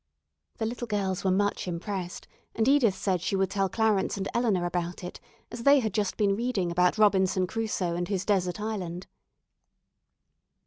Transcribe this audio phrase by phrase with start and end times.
[0.57, 4.65] The little girls were much impressed, and Edith said she would tell Clarence and Eleanor
[4.65, 5.19] about it,
[5.51, 9.05] as they had just been reading about Robinson Crusoe and his desert island.